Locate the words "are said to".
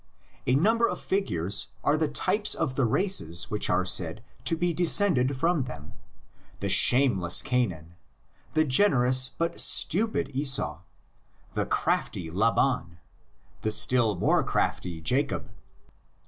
3.69-4.57